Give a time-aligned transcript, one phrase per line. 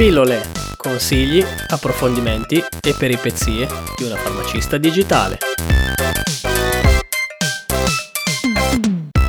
[0.00, 0.40] Pillole,
[0.78, 3.68] consigli, approfondimenti e peripezie
[3.98, 5.36] di una farmacista digitale.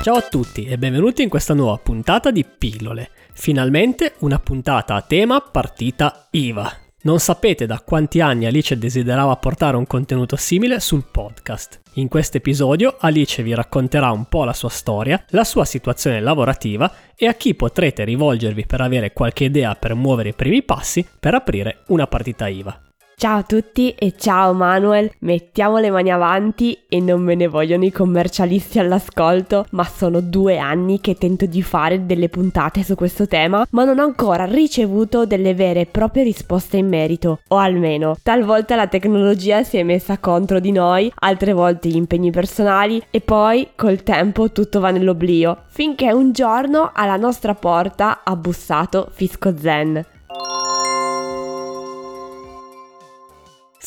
[0.02, 3.10] Ciao a tutti e benvenuti in questa nuova puntata di Pillole.
[3.34, 6.81] Finalmente una puntata a tema partita IVA.
[7.04, 11.80] Non sapete da quanti anni Alice desiderava portare un contenuto simile sul podcast.
[11.94, 16.94] In questo episodio Alice vi racconterà un po' la sua storia, la sua situazione lavorativa
[17.16, 21.34] e a chi potrete rivolgervi per avere qualche idea per muovere i primi passi per
[21.34, 22.91] aprire una partita IVA.
[23.22, 27.86] Ciao a tutti e ciao Manuel, mettiamo le mani avanti e non me ne vogliono
[27.86, 33.28] i commercialisti all'ascolto, ma sono due anni che tento di fare delle puntate su questo
[33.28, 38.16] tema, ma non ho ancora ricevuto delle vere e proprie risposte in merito, o almeno
[38.24, 43.22] talvolta la tecnologia si è messa contro di noi, altre volte gli impegni personali e
[43.22, 49.56] poi col tempo tutto va nell'oblio, finché un giorno alla nostra porta ha bussato Fisco
[49.56, 50.06] Zen.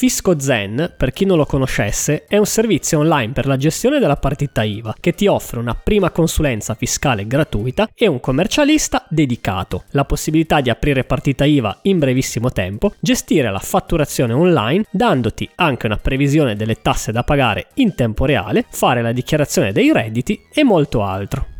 [0.05, 4.19] Fisco Zen, per chi non lo conoscesse, è un servizio online per la gestione della
[4.19, 10.05] partita IVA che ti offre una prima consulenza fiscale gratuita e un commercialista dedicato, la
[10.05, 15.97] possibilità di aprire partita IVA in brevissimo tempo, gestire la fatturazione online dandoti anche una
[15.97, 21.03] previsione delle tasse da pagare in tempo reale, fare la dichiarazione dei redditi e molto
[21.03, 21.54] altro.